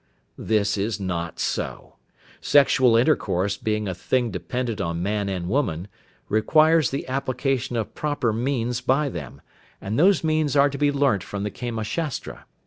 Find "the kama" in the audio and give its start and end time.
11.43-11.83